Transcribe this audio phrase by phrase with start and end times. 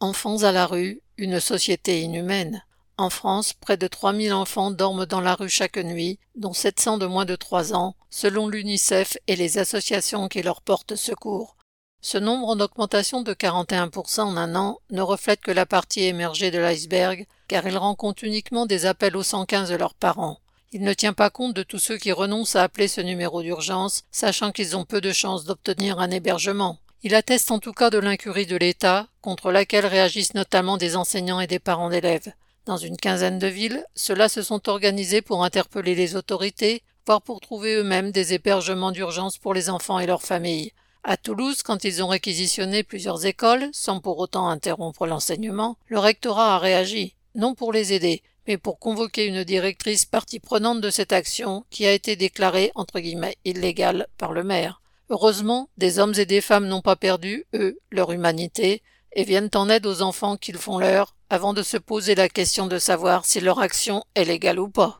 [0.00, 2.62] Enfants à la rue, une société inhumaine.
[2.98, 7.06] En France, près de 3000 enfants dorment dans la rue chaque nuit, dont 700 de
[7.06, 11.56] moins de 3 ans, selon l'UNICEF et les associations qui leur portent secours.
[12.00, 16.52] Ce nombre en augmentation de 41% en un an ne reflète que la partie émergée
[16.52, 20.38] de l'iceberg, car il rend compte uniquement des appels au 115 de leurs parents.
[20.70, 24.04] Il ne tient pas compte de tous ceux qui renoncent à appeler ce numéro d'urgence,
[24.12, 26.78] sachant qu'ils ont peu de chances d'obtenir un hébergement.
[27.04, 31.38] Il atteste en tout cas de l'incurie de l'État, contre laquelle réagissent notamment des enseignants
[31.38, 32.32] et des parents d'élèves.
[32.66, 37.40] Dans une quinzaine de villes, ceux-là se sont organisés pour interpeller les autorités, voire pour
[37.40, 40.72] trouver eux-mêmes des hébergements d'urgence pour les enfants et leurs familles.
[41.04, 46.56] À Toulouse, quand ils ont réquisitionné plusieurs écoles, sans pour autant interrompre l'enseignement, le rectorat
[46.56, 51.12] a réagi, non pour les aider, mais pour convoquer une directrice partie prenante de cette
[51.12, 54.82] action qui a été déclarée entre guillemets illégale par le maire.
[55.10, 59.68] Heureusement, des hommes et des femmes n'ont pas perdu, eux, leur humanité, et viennent en
[59.70, 63.40] aide aux enfants qu'ils font leur, avant de se poser la question de savoir si
[63.40, 64.98] leur action est légale ou pas.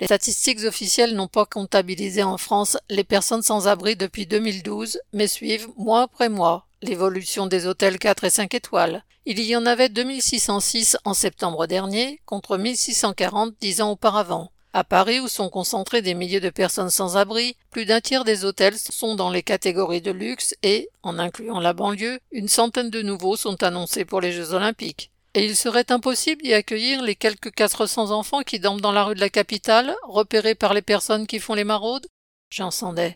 [0.00, 5.28] Les statistiques officielles n'ont pas comptabilisé en France les personnes sans abri depuis 2012, mais
[5.28, 9.04] suivent, mois après mois, l'évolution des hôtels 4 et 5 étoiles.
[9.24, 14.50] Il y en avait 2606 en septembre dernier, contre 1640 dix ans auparavant.
[14.74, 18.46] À Paris, où sont concentrés des milliers de personnes sans abri, plus d'un tiers des
[18.46, 23.02] hôtels sont dans les catégories de luxe et, en incluant la banlieue, une centaine de
[23.02, 25.10] nouveaux sont annoncés pour les Jeux olympiques.
[25.34, 29.14] Et il serait impossible d'y accueillir les quelques 400 enfants qui dorment dans la rue
[29.14, 32.06] de la capitale, repérés par les personnes qui font les maraudes?
[32.70, 33.10] Sandet.